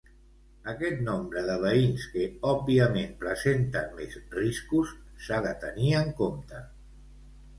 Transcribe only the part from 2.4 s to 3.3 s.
òbviament,